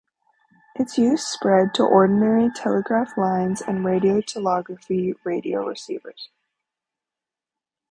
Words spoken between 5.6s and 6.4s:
receivers.